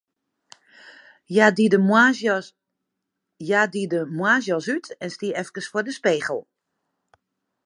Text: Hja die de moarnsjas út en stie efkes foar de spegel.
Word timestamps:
Hja 1.31 1.47
die 1.57 1.69
de 3.91 3.99
moarnsjas 4.19 4.67
út 4.77 4.87
en 5.03 5.09
stie 5.15 5.33
efkes 5.43 5.69
foar 5.71 5.85
de 5.87 5.93
spegel. 5.99 6.39